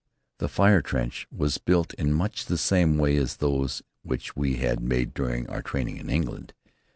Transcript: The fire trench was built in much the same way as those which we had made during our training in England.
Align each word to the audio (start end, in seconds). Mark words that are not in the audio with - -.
The 0.39 0.47
fire 0.47 0.81
trench 0.81 1.27
was 1.31 1.59
built 1.59 1.93
in 1.93 2.11
much 2.11 2.47
the 2.47 2.57
same 2.57 2.97
way 2.97 3.17
as 3.17 3.35
those 3.37 3.83
which 4.01 4.35
we 4.35 4.55
had 4.55 4.79
made 4.81 5.13
during 5.13 5.47
our 5.47 5.61
training 5.61 5.97
in 5.97 6.09
England. 6.09 6.53